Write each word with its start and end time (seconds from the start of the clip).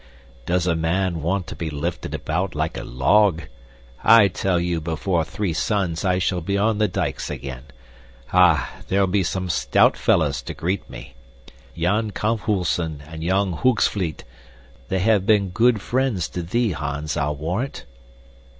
"Does 0.47 0.65
a 0.65 0.75
man 0.75 1.21
want 1.21 1.45
to 1.45 1.55
be 1.55 1.69
lifted 1.69 2.15
about 2.15 2.55
like 2.55 2.75
a 2.75 2.83
log? 2.83 3.43
I 4.03 4.29
tell 4.29 4.59
you 4.59 4.81
before 4.81 5.23
three 5.23 5.53
suns 5.53 6.03
I 6.03 6.17
shall 6.17 6.41
be 6.41 6.57
on 6.57 6.79
the 6.79 6.87
dikes 6.87 7.29
again. 7.29 7.65
Ah! 8.33 8.77
There'll 8.87 9.05
be 9.05 9.21
some 9.21 9.47
stout 9.47 9.95
fellows 9.95 10.41
to 10.41 10.55
greet 10.55 10.89
me. 10.89 11.13
Jan 11.77 12.09
Kamphuisen 12.09 13.03
and 13.07 13.23
young 13.23 13.55
Hoogsvliet. 13.57 14.23
They 14.89 14.99
have 15.01 15.27
been 15.27 15.49
good 15.49 15.79
friends 15.83 16.27
to 16.29 16.41
thee, 16.41 16.71
Hans, 16.71 17.15
I'll 17.15 17.35
warrant." 17.35 17.85